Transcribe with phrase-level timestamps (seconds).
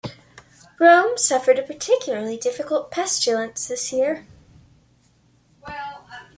[0.79, 4.25] Rome suffered a particularly difficult pestilence this year.